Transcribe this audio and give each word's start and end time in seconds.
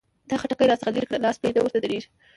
دا 0.29 0.35
خټکي 0.41 0.65
را 0.67 0.75
څخه 0.79 0.91
لري 0.95 1.07
کړه؛ 1.09 1.19
لاس 1.25 1.37
مې 1.41 1.49
نه 1.55 1.61
ورته 1.63 1.79
درېږي. 1.81 2.09